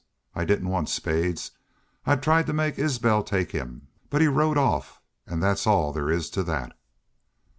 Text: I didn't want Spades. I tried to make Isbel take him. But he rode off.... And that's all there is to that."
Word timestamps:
I 0.33 0.45
didn't 0.45 0.69
want 0.69 0.89
Spades. 0.89 1.51
I 2.07 2.15
tried 2.15 2.47
to 2.47 2.53
make 2.53 2.79
Isbel 2.79 3.21
take 3.21 3.51
him. 3.51 3.85
But 4.09 4.21
he 4.21 4.27
rode 4.27 4.57
off.... 4.57 4.99
And 5.27 5.43
that's 5.43 5.67
all 5.67 5.93
there 5.93 6.09
is 6.09 6.31
to 6.31 6.41
that." 6.41 6.75